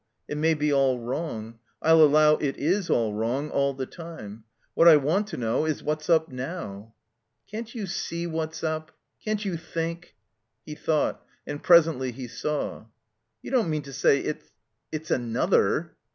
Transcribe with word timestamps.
It 0.27 0.35
may 0.35 0.55
be 0.55 0.73
all 0.73 0.97
wrong. 0.97 1.59
I'll 1.79 2.01
allow 2.01 2.37
it 2.37 2.57
is 2.57 2.89
all 2.89 3.13
wrong, 3.13 3.51
all 3.51 3.75
the 3.75 3.85
time. 3.85 4.45
What 4.73 4.87
I 4.87 4.95
want 4.97 5.27
to 5.27 5.37
know 5.37 5.65
is 5.65 5.83
what's 5.83 6.09
up 6.09 6.27
now?" 6.31 6.95
"Can't 7.51 7.75
you 7.75 7.85
see 7.85 8.25
what's 8.25 8.63
up? 8.63 8.91
Can't 9.23 9.45
you 9.45 9.57
think?" 9.57 10.15
He 10.65 10.73
thought. 10.73 11.23
And 11.45 11.61
presently 11.61 12.11
he 12.11 12.27
saw. 12.27 12.85
You 13.43 13.51
don't 13.51 13.69
mean 13.69 13.83
to 13.83 13.93
say 13.93 14.17
it's— 14.21 14.49
it's 14.91 15.11
another?" 15.11 15.93